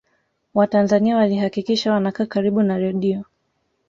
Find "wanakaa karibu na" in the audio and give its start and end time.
1.93-2.77